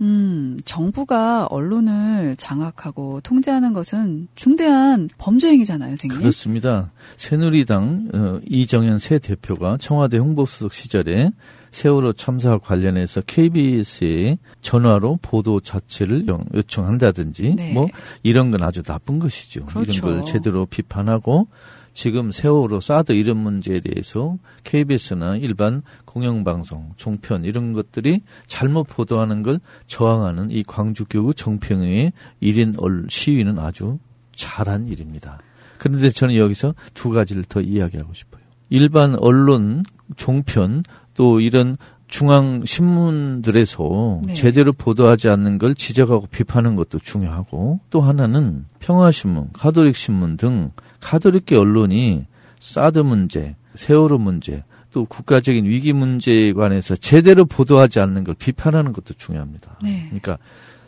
음, 0.00 0.58
정부가 0.64 1.46
언론을 1.46 2.34
장악하고 2.36 3.20
통제하는 3.20 3.72
것은 3.72 4.28
중대한 4.34 5.08
범죄 5.18 5.48
행위잖아요, 5.48 5.90
선생님. 5.90 6.18
그렇습니다. 6.18 6.90
새누리당 7.16 8.08
어, 8.12 8.40
이정현 8.48 8.98
새 8.98 9.18
대표가 9.18 9.76
청와대 9.78 10.18
홍보수석 10.18 10.72
시절에 10.72 11.30
세월호 11.74 12.12
참사 12.12 12.56
관련해서 12.56 13.20
KBS에 13.26 14.38
전화로 14.62 15.18
보도 15.20 15.58
자체를 15.58 16.28
요- 16.28 16.44
요청한다든지 16.54 17.54
네. 17.56 17.72
뭐 17.72 17.88
이런 18.22 18.52
건 18.52 18.62
아주 18.62 18.80
나쁜 18.84 19.18
것이죠. 19.18 19.64
그렇죠. 19.66 19.90
이런 19.92 20.00
걸 20.18 20.24
제대로 20.24 20.66
비판하고 20.66 21.48
지금 21.92 22.30
세월호 22.30 22.80
사드 22.80 23.10
이런 23.12 23.38
문제에 23.38 23.80
대해서 23.80 24.36
KBS나 24.62 25.36
일반 25.38 25.82
공영방송, 26.04 26.90
종편 26.96 27.44
이런 27.44 27.72
것들이 27.72 28.20
잘못 28.46 28.84
보도하는 28.84 29.42
걸 29.42 29.58
저항하는 29.88 30.52
이 30.52 30.62
광주교구 30.62 31.34
정평의 31.34 32.12
1인 32.40 32.76
얼 32.78 33.06
시위는 33.08 33.58
아주 33.58 33.98
잘한 34.36 34.86
일입니다. 34.86 35.40
그런데 35.78 36.08
저는 36.10 36.36
여기서 36.36 36.76
두 36.94 37.10
가지를 37.10 37.42
더 37.42 37.60
이야기하고 37.60 38.14
싶어요. 38.14 38.44
일반 38.70 39.16
언론, 39.16 39.82
종편 40.16 40.82
또 41.14 41.40
이런 41.40 41.76
중앙 42.08 42.64
신문들에서 42.64 44.20
네. 44.24 44.34
제대로 44.34 44.72
보도하지 44.72 45.28
않는 45.30 45.58
걸 45.58 45.74
지적하고 45.74 46.26
비판하는 46.30 46.76
것도 46.76 46.98
중요하고 46.98 47.80
또 47.90 48.00
하나는 48.00 48.66
평화신문, 48.80 49.50
가톨릭 49.52 49.96
신문 49.96 50.36
등 50.36 50.70
가톨릭계 51.00 51.56
언론이 51.56 52.26
사드 52.60 53.00
문제, 53.00 53.56
세월호 53.74 54.18
문제, 54.18 54.64
또 54.90 55.06
국가적인 55.06 55.64
위기 55.64 55.92
문제에 55.92 56.52
관해서 56.52 56.94
제대로 56.94 57.44
보도하지 57.44 57.98
않는 57.98 58.22
걸 58.22 58.34
비판하는 58.38 58.92
것도 58.92 59.14
중요합니다. 59.14 59.78
네. 59.82 60.04
그러니까 60.06 60.38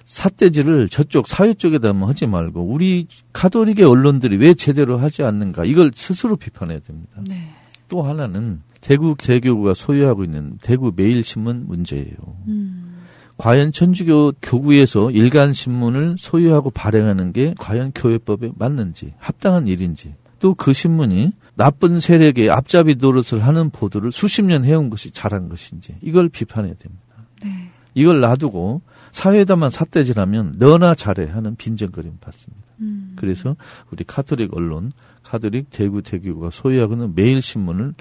삿대질을 0.05 0.89
저쪽 0.89 1.27
사회 1.27 1.53
쪽에다 1.53 1.93
만 1.93 2.09
하지 2.09 2.27
말고 2.27 2.63
우리 2.63 3.09
가톨릭의 3.33 3.85
언론들이 3.85 4.37
왜 4.37 4.55
제대로 4.55 4.97
하지 4.97 5.25
않는가 5.25 5.65
이걸 5.65 5.91
스스로 5.95 6.37
비판해야 6.37 6.79
됩니다. 6.79 7.21
네. 7.27 7.49
또 7.89 8.03
하나는 8.03 8.63
대구 8.87 9.17
대교구가 9.19 9.75
소유하고 9.75 10.23
있는 10.23 10.59
대구 10.63 10.93
매일신문 10.95 11.67
문제예요. 11.67 12.15
음, 12.47 13.03
과연 13.37 13.73
천주교 13.73 14.35
교구에서 14.41 15.11
일간 15.11 15.53
신문을 15.53 16.15
소유하고 16.17 16.71
발행하는 16.71 17.33
게 17.33 17.53
과연 17.59 17.91
교회법에 17.93 18.53
맞는지 18.55 19.15
합당한 19.19 19.67
일인지 19.67 20.15
또 20.39 20.55
그 20.55 20.73
신문이 20.73 21.33
나쁜 21.57 21.99
세력의 21.99 22.49
앞잡이 22.51 22.95
노릇을 22.97 23.45
하는 23.45 23.71
보도를 23.71 24.13
수십 24.13 24.43
년 24.43 24.65
해온 24.65 24.89
것이 24.89 25.11
잘한 25.11 25.49
것인지 25.49 25.97
이걸 26.01 26.29
비판해야 26.29 26.75
됩니다. 26.75 27.03
네. 27.43 27.51
이걸 27.95 28.21
놔두고 28.21 28.83
사회에다만 29.11 29.71
삿대질하면 29.71 30.57
너나 30.59 30.95
잘해 30.95 31.27
하는 31.27 31.57
빈정거림 31.57 32.19
받습니다. 32.21 32.63
음. 32.83 33.15
그래서 33.17 33.57
우리 33.91 34.05
카톨릭 34.05 34.55
언론, 34.55 34.93
카톨릭 35.25 35.71
대구 35.71 36.03
대교구가 36.03 36.51
소유하고 36.51 36.93
있는 36.93 37.15
매일신문에 37.17 37.93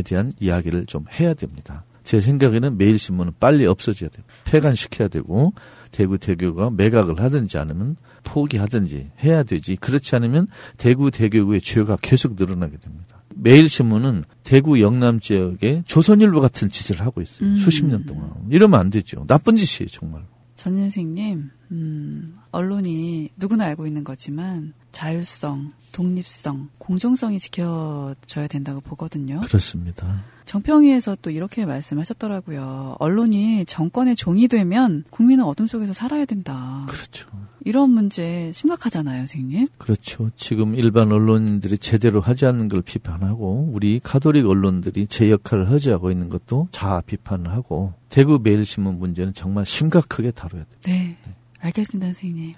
대한 0.00 0.32
이야기를 0.40 0.86
좀 0.86 1.04
해야 1.20 1.34
됩니다. 1.34 1.84
제 2.04 2.20
생각에는 2.20 2.78
매일신문은 2.78 3.34
빨리 3.38 3.66
없어져야 3.66 4.10
돼요. 4.10 4.24
폐간시켜야 4.44 5.08
되고 5.08 5.52
대구 5.90 6.18
대교구가 6.18 6.70
매각을 6.70 7.20
하든지 7.20 7.58
않으면 7.58 7.96
포기하든지 8.24 9.10
해야 9.22 9.42
되지. 9.42 9.76
그렇지 9.76 10.16
않으면 10.16 10.46
대구 10.78 11.10
대교구의 11.10 11.60
죄가 11.60 11.98
계속 12.00 12.34
늘어나게 12.36 12.78
됩니다. 12.78 13.22
매일신문은 13.34 14.24
대구 14.42 14.80
영남 14.80 15.20
지역에 15.20 15.82
조선일보 15.86 16.40
같은 16.40 16.70
짓을 16.70 17.00
하고 17.00 17.20
있어요. 17.22 17.48
음. 17.48 17.56
수십 17.56 17.84
년 17.84 18.04
동안. 18.04 18.30
이러면 18.50 18.80
안 18.80 18.90
되죠. 18.90 19.24
나쁜 19.26 19.56
짓이에요, 19.56 19.88
정말. 19.90 20.22
전 20.62 20.76
선생님, 20.78 21.50
음, 21.72 22.38
언론이 22.52 23.30
누구나 23.34 23.64
알고 23.64 23.84
있는 23.88 24.04
거지만 24.04 24.74
자율성, 24.92 25.72
독립성, 25.90 26.68
공정성이 26.78 27.40
지켜져야 27.40 28.46
된다고 28.48 28.80
보거든요. 28.80 29.40
그렇습니다. 29.40 30.22
정평위에서 30.52 31.16
또 31.22 31.30
이렇게 31.30 31.64
말씀하셨더라고요. 31.64 32.96
언론이 32.98 33.64
정권의 33.64 34.16
종이 34.16 34.48
되면 34.48 35.02
국민은 35.08 35.44
어둠 35.44 35.66
속에서 35.66 35.94
살아야 35.94 36.26
된다. 36.26 36.84
그렇죠. 36.90 37.30
이런 37.64 37.88
문제 37.90 38.52
심각하잖아요, 38.52 39.20
선생님. 39.20 39.68
그렇죠. 39.78 40.30
지금 40.36 40.74
일반 40.74 41.10
언론인들이 41.10 41.78
제대로 41.78 42.20
하지 42.20 42.44
않는 42.44 42.68
걸 42.68 42.82
비판하고 42.82 43.70
우리 43.72 43.98
카톨릭 44.00 44.46
언론들이 44.46 45.06
제 45.06 45.30
역할을 45.30 45.70
하지 45.70 45.88
하고 45.88 46.10
있는 46.10 46.28
것도 46.28 46.68
자아 46.70 47.00
비판을 47.00 47.50
하고 47.50 47.94
대구 48.10 48.38
매일신문 48.42 48.98
문제는 48.98 49.32
정말 49.32 49.64
심각하게 49.64 50.32
다뤄야 50.32 50.64
돼요. 50.64 50.80
네. 50.82 51.16
알겠습니다, 51.60 52.08
선생님. 52.08 52.54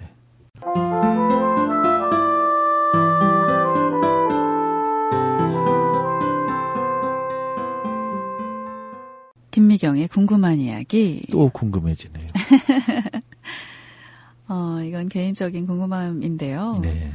김미경의 9.55 10.09
궁금한 10.09 10.59
이야기. 10.59 11.21
또 11.31 11.47
궁금해지네요. 11.47 12.27
어, 14.49 14.81
이건 14.83 15.07
개인적인 15.07 15.65
궁금함인데요. 15.65 16.79
네. 16.81 17.09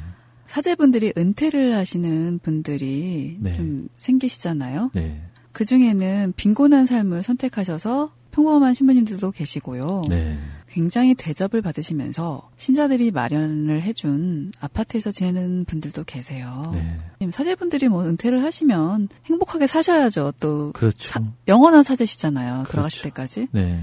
사제분들이 0.46 1.12
은퇴를 1.18 1.74
하시는 1.74 2.38
분들이 2.42 3.36
네. 3.40 3.52
좀 3.52 3.88
생기시잖아요. 3.98 4.90
네. 4.94 5.20
그 5.52 5.66
중에는 5.66 6.32
빈곤한 6.34 6.86
삶을 6.86 7.22
선택하셔서 7.22 8.14
평범한 8.30 8.74
신부님들도 8.74 9.30
계시고요. 9.32 10.02
네. 10.08 10.38
굉장히 10.72 11.14
대접을 11.14 11.62
받으시면서 11.62 12.48
신자들이 12.56 13.10
마련을 13.10 13.82
해준 13.82 14.52
아파트에서 14.60 15.10
지내는 15.10 15.64
분들도 15.64 16.04
계세요. 16.04 16.62
네. 16.72 17.30
사제분들이 17.32 17.88
뭐 17.88 18.04
은퇴를 18.06 18.42
하시면 18.44 19.08
행복하게 19.26 19.66
사셔야죠. 19.66 20.32
또 20.38 20.70
그렇죠. 20.72 21.08
사- 21.10 21.20
영원한 21.48 21.82
사제시잖아요. 21.82 22.52
그렇죠. 22.62 22.70
돌아가실 22.70 23.02
때까지. 23.02 23.48
네. 23.50 23.80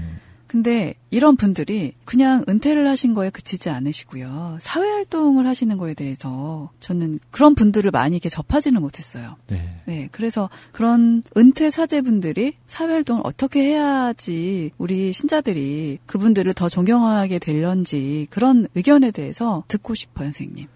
근데 0.48 0.94
이런 1.10 1.36
분들이 1.36 1.92
그냥 2.06 2.42
은퇴를 2.48 2.88
하신 2.88 3.12
거에 3.12 3.28
그치지 3.28 3.68
않으시고요. 3.68 4.58
사회활동을 4.60 5.46
하시는 5.46 5.76
거에 5.76 5.92
대해서 5.92 6.70
저는 6.80 7.20
그런 7.30 7.54
분들을 7.54 7.90
많이 7.90 8.16
이렇게 8.16 8.30
접하지는 8.30 8.80
못했어요. 8.80 9.36
네. 9.48 9.82
네, 9.84 10.08
그래서 10.10 10.48
그런 10.72 11.22
은퇴 11.36 11.70
사제분들이 11.70 12.54
사회활동을 12.66 13.22
어떻게 13.24 13.62
해야지 13.62 14.70
우리 14.78 15.12
신자들이 15.12 15.98
그분들을 16.06 16.50
더 16.54 16.70
존경하게 16.70 17.38
될런지 17.38 18.26
그런 18.30 18.66
의견에 18.74 19.10
대해서 19.10 19.64
듣고 19.68 19.94
싶어요, 19.94 20.26
선생님. 20.28 20.66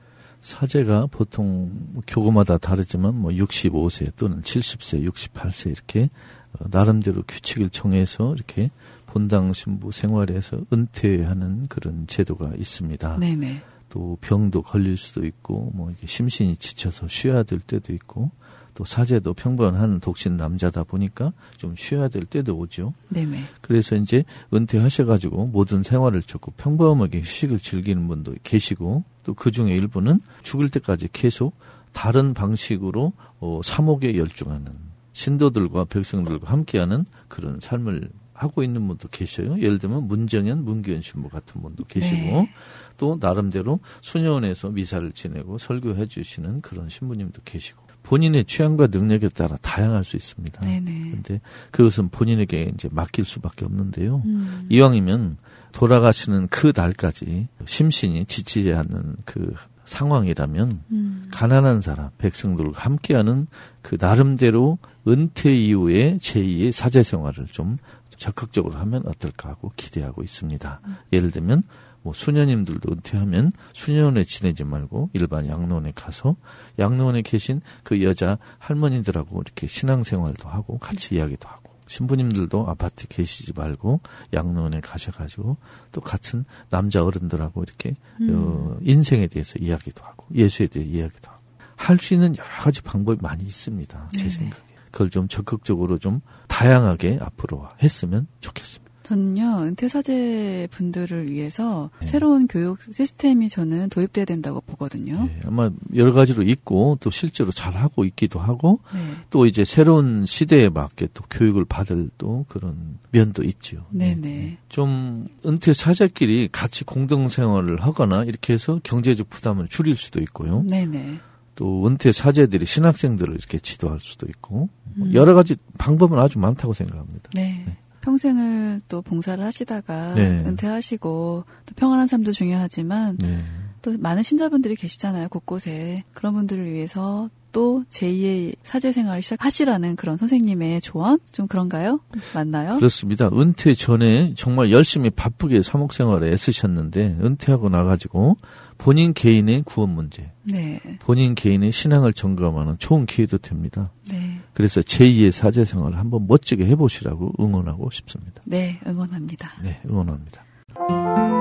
사제가 0.42 1.06
보통 1.06 1.70
교구마다 2.06 2.58
다르지만 2.58 3.14
뭐 3.14 3.30
65세 3.30 4.14
또는 4.16 4.42
70세, 4.42 5.08
68세 5.08 5.70
이렇게 5.70 6.02
어, 6.02 6.41
나름대로 6.70 7.22
규칙을 7.26 7.70
정해서 7.70 8.34
이렇게 8.34 8.70
본당 9.06 9.52
신부 9.52 9.92
생활에서 9.92 10.58
은퇴하는 10.72 11.68
그런 11.68 12.06
제도가 12.06 12.52
있습니다. 12.56 13.18
네네. 13.18 13.62
또 13.88 14.16
병도 14.22 14.62
걸릴 14.62 14.96
수도 14.96 15.26
있고 15.26 15.70
뭐 15.74 15.90
이게 15.90 16.06
심신이 16.06 16.56
지쳐서 16.56 17.08
쉬어야 17.08 17.42
될 17.42 17.60
때도 17.60 17.92
있고 17.92 18.30
또 18.74 18.86
사제도 18.86 19.34
평범한 19.34 20.00
독신 20.00 20.38
남자다 20.38 20.84
보니까 20.84 21.32
좀 21.58 21.74
쉬어야 21.76 22.08
될 22.08 22.24
때도 22.24 22.56
오죠. 22.56 22.94
네네. 23.10 23.42
그래서 23.60 23.96
이제 23.96 24.24
은퇴하셔가지고 24.54 25.48
모든 25.48 25.82
생활을 25.82 26.22
접고 26.22 26.52
평범하게 26.52 27.20
휴식을 27.20 27.60
즐기는 27.60 28.08
분도 28.08 28.34
계시고 28.42 29.04
또 29.24 29.34
그 29.34 29.50
중에 29.50 29.74
일부는 29.76 30.20
죽을 30.42 30.70
때까지 30.70 31.08
계속 31.12 31.54
다른 31.92 32.32
방식으로 32.32 33.12
어, 33.40 33.60
사목에 33.62 34.16
열중하는 34.16 34.91
신도들과 35.12 35.86
백성들과 35.86 36.50
함께하는 36.50 37.04
그런 37.28 37.60
삶을 37.60 38.10
하고 38.32 38.62
있는 38.62 38.86
분도 38.88 39.08
계셔요. 39.08 39.58
예를 39.60 39.78
들면 39.78 40.08
문정현, 40.08 40.64
문규현 40.64 41.00
신부 41.00 41.28
같은 41.28 41.62
분도 41.62 41.84
계시고 41.84 42.16
네. 42.16 42.50
또 42.96 43.16
나름대로 43.20 43.78
수녀원에서 44.00 44.70
미사를 44.70 45.12
지내고 45.12 45.58
설교해 45.58 46.06
주시는 46.06 46.60
그런 46.60 46.88
신부님도 46.88 47.42
계시고 47.44 47.82
본인의 48.02 48.46
취향과 48.46 48.88
능력에 48.88 49.28
따라 49.28 49.56
다양할 49.62 50.04
수 50.04 50.16
있습니다. 50.16 50.60
네네. 50.60 51.10
근데 51.12 51.40
그것은 51.70 52.08
본인에게 52.08 52.72
이제 52.74 52.88
맡길 52.90 53.24
수밖에 53.24 53.64
없는데요. 53.64 54.22
음. 54.24 54.66
이왕이면 54.70 55.36
돌아가시는 55.72 56.48
그 56.48 56.72
날까지 56.74 57.48
심신이 57.64 58.24
지치지 58.26 58.72
않는 58.72 59.16
그 59.24 59.54
상황이라면 59.84 60.82
음. 60.90 61.28
가난한 61.32 61.80
사람, 61.80 62.10
백성들과 62.18 62.80
함께하는 62.80 63.46
그 63.80 63.96
나름대로 64.00 64.78
은퇴 65.06 65.54
이후에 65.54 66.16
제2의 66.18 66.72
사제 66.72 67.02
생활을 67.02 67.46
좀 67.50 67.76
적극적으로 68.16 68.78
하면 68.78 69.02
어떨까 69.06 69.48
하고 69.48 69.72
기대하고 69.76 70.22
있습니다. 70.22 70.80
예를 71.12 71.30
들면 71.30 71.62
뭐 72.02 72.12
수녀님들도 72.12 72.92
은퇴하면 72.92 73.52
수녀원에 73.72 74.24
지내지 74.24 74.64
말고 74.64 75.10
일반 75.12 75.46
양로원에 75.46 75.92
가서 75.94 76.36
양로원에 76.78 77.22
계신 77.22 77.60
그 77.82 78.02
여자 78.02 78.38
할머니들하고 78.58 79.40
이렇게 79.40 79.66
신앙생활도 79.66 80.48
하고 80.48 80.78
같이 80.78 81.16
이야기도 81.16 81.48
하고 81.48 81.61
신부님들도 81.86 82.68
아파트 82.68 83.06
계시지 83.08 83.52
말고 83.54 84.00
양로원에 84.32 84.80
가셔가지고 84.80 85.56
또 85.92 86.00
같은 86.00 86.44
남자 86.70 87.04
어른들하고 87.04 87.62
이렇게 87.62 87.94
어, 88.30 88.76
인생에 88.80 89.26
대해서 89.26 89.58
이야기도 89.58 90.02
하고 90.04 90.26
예수에 90.34 90.66
대해 90.66 90.84
이야기도 90.84 91.30
하고 91.30 91.42
할 91.76 91.98
수 91.98 92.14
있는 92.14 92.36
여러 92.36 92.48
가지 92.60 92.80
방법이 92.82 93.20
많이 93.20 93.44
있습니다. 93.44 94.08
제 94.12 94.18
네네. 94.18 94.30
생각에 94.30 94.62
그걸 94.90 95.10
좀 95.10 95.26
적극적으로 95.26 95.98
좀 95.98 96.20
다양하게 96.48 97.18
앞으로 97.20 97.66
했으면 97.82 98.26
좋겠습니다. 98.40 98.81
저는요, 99.12 99.64
은퇴 99.64 99.88
사제 99.88 100.66
분들을 100.70 101.30
위해서 101.30 101.90
네. 102.00 102.06
새로운 102.06 102.46
교육 102.46 102.78
시스템이 102.90 103.50
저는 103.50 103.90
도입돼야 103.90 104.24
된다고 104.24 104.62
보거든요. 104.62 105.28
예, 105.28 105.40
아마 105.46 105.70
여러 105.94 106.12
가지로 106.12 106.42
있고 106.44 106.96
또 106.98 107.10
실제로 107.10 107.52
잘 107.52 107.74
하고 107.74 108.06
있기도 108.06 108.40
하고 108.40 108.80
네. 108.94 109.00
또 109.28 109.44
이제 109.44 109.66
새로운 109.66 110.24
시대에 110.24 110.70
맞게 110.70 111.08
또 111.12 111.24
교육을 111.28 111.66
받을 111.66 112.08
또 112.16 112.46
그런 112.48 112.98
면도 113.10 113.42
있죠. 113.44 113.84
네네. 113.90 114.56
좀 114.70 115.26
은퇴 115.44 115.74
사제끼리 115.74 116.48
같이 116.50 116.84
공동 116.84 117.28
생활을 117.28 117.82
하거나 117.82 118.24
이렇게 118.24 118.54
해서 118.54 118.80
경제적 118.82 119.28
부담을 119.28 119.68
줄일 119.68 119.96
수도 119.96 120.20
있고요. 120.20 120.62
네네. 120.62 121.18
또 121.54 121.86
은퇴 121.86 122.12
사제들이 122.12 122.64
신학생들을 122.64 123.34
이렇게 123.34 123.58
지도할 123.58 124.00
수도 124.00 124.26
있고 124.26 124.70
뭐 124.94 125.06
음. 125.06 125.12
여러 125.12 125.34
가지 125.34 125.56
방법은 125.76 126.18
아주 126.18 126.38
많다고 126.38 126.72
생각합니다. 126.72 127.30
네. 127.34 127.76
평생을 128.02 128.80
또 128.88 129.00
봉사를 129.00 129.42
하시다가 129.42 130.14
네. 130.14 130.44
은퇴하시고 130.44 131.44
또 131.66 131.74
평안한 131.74 132.06
삶도 132.06 132.32
중요하지만 132.32 133.16
네. 133.16 133.38
또 133.80 133.96
많은 133.98 134.22
신자분들이 134.22 134.76
계시잖아요 134.76 135.28
곳곳에 135.28 136.04
그런 136.12 136.34
분들을 136.34 136.70
위해서 136.70 137.30
또 137.52 137.84
제2의 137.90 138.56
사제 138.62 138.92
생활을 138.92 139.22
시작하시라는 139.22 139.96
그런 139.96 140.16
선생님의 140.16 140.80
조언 140.80 141.18
좀 141.30 141.46
그런가요? 141.46 142.00
맞나요? 142.34 142.76
그렇습니다. 142.78 143.28
은퇴 143.32 143.74
전에 143.74 144.34
정말 144.36 144.72
열심히 144.72 145.10
바쁘게 145.10 145.62
사목 145.62 145.92
생활에 145.92 146.32
애쓰셨는데 146.32 147.18
은퇴하고 147.22 147.68
나가지고 147.68 148.36
본인 148.78 149.14
개인의 149.14 149.62
구원 149.64 149.90
문제, 149.90 150.32
네, 150.42 150.80
본인 151.00 151.34
개인의 151.34 151.70
신앙을 151.70 152.12
점검하는 152.12 152.76
좋은 152.78 153.06
기회도 153.06 153.38
됩니다. 153.38 153.92
네, 154.10 154.40
그래서 154.54 154.80
제2의 154.80 155.30
사제 155.30 155.64
생활을 155.64 155.98
한번 155.98 156.26
멋지게 156.26 156.66
해보시라고 156.66 157.32
응원하고 157.38 157.90
싶습니다. 157.90 158.42
네 158.44 158.80
응원합니다. 158.86 159.48
네, 159.62 159.80
응원합니다. 159.88 161.31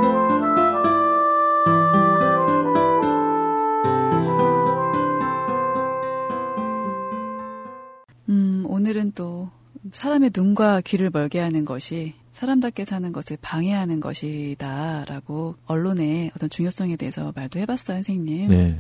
사람의 9.93 10.31
눈과 10.35 10.81
귀를 10.81 11.09
멀게 11.11 11.39
하는 11.39 11.65
것이 11.65 12.13
사람답게 12.33 12.85
사는 12.85 13.11
것을 13.11 13.37
방해하는 13.41 13.99
것이다라고 13.99 15.55
언론의 15.65 16.31
어떤 16.35 16.49
중요성에 16.49 16.95
대해서 16.95 17.31
말도 17.35 17.59
해봤어요, 17.59 17.97
선생님. 17.97 18.47
네. 18.47 18.77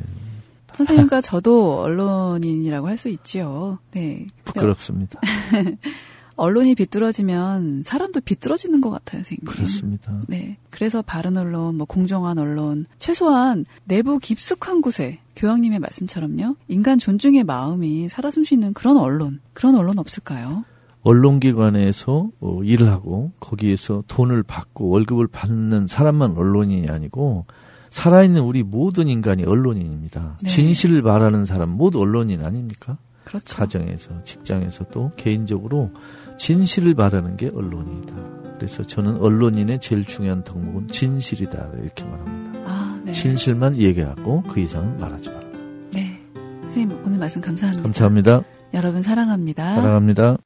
선생님과 0.73 1.21
저도 1.21 1.81
언론인이라고 1.81 2.87
할 2.87 2.97
수 2.97 3.09
있지요. 3.09 3.77
네. 3.91 4.25
부끄럽습니다. 4.45 5.19
언론이 6.37 6.75
비뚤어지면 6.75 7.83
사람도 7.85 8.21
비뚤어지는 8.21 8.81
것 8.81 8.89
같아요, 8.89 9.19
선생님. 9.19 9.45
그렇습니다. 9.45 10.21
네. 10.27 10.57
그래서 10.71 11.01
바른 11.01 11.37
언론, 11.37 11.75
뭐 11.75 11.85
공정한 11.85 12.39
언론, 12.39 12.85
최소한 12.97 13.65
내부 13.83 14.17
깊숙한 14.17 14.81
곳에 14.81 15.19
교황님의 15.35 15.79
말씀처럼요. 15.79 16.55
인간 16.67 16.97
존중의 16.97 17.43
마음이 17.43 18.09
살아 18.09 18.31
숨쉬는 18.31 18.73
그런 18.73 18.97
언론, 18.97 19.39
그런 19.53 19.75
언론 19.75 19.99
없을까요? 19.99 20.63
언론기관에서 21.03 22.29
어, 22.39 22.59
일을 22.63 22.87
하고 22.89 23.31
거기에서 23.39 24.03
돈을 24.07 24.43
받고 24.43 24.89
월급을 24.89 25.27
받는 25.27 25.87
사람만 25.87 26.37
언론인이 26.37 26.89
아니고 26.89 27.45
살아있는 27.89 28.41
우리 28.41 28.63
모든 28.63 29.07
인간이 29.07 29.43
언론인입니다. 29.43 30.37
네. 30.41 30.49
진실을 30.49 31.01
말하는 31.01 31.45
사람 31.45 31.69
모두 31.69 31.99
언론인 31.99 32.43
아닙니까? 32.43 32.97
그렇죠. 33.25 33.57
가정에서, 33.57 34.23
직장에서 34.23 34.85
또 34.91 35.11
개인적으로 35.15 35.91
진실을 36.37 36.93
말하는 36.93 37.37
게 37.37 37.51
언론이다. 37.53 38.15
그래서 38.55 38.83
저는 38.83 39.17
언론인의 39.17 39.79
제일 39.79 40.05
중요한 40.05 40.43
덕목은 40.43 40.87
진실이다. 40.87 41.69
이렇게 41.81 42.03
말합니다. 42.05 42.59
아, 42.65 43.01
네. 43.03 43.11
진실만 43.11 43.75
얘기하고 43.75 44.43
그 44.43 44.59
이상은 44.59 44.99
말하지 44.99 45.29
말라. 45.29 45.47
네. 45.93 46.19
선생님, 46.63 46.97
오늘 47.05 47.17
말씀 47.17 47.41
감사합니다. 47.41 47.83
감사합니다. 47.83 48.43
여러분 48.73 49.01
사랑합니다. 49.01 49.75
사랑합니다. 49.75 50.37